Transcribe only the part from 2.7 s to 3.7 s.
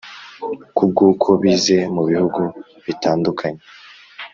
bitandukanye.